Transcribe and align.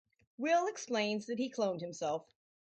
Will 0.39 0.65
explains 0.65 1.27
that 1.27 1.37
he 1.37 1.47
cloned 1.51 1.81
himself. 1.81 2.25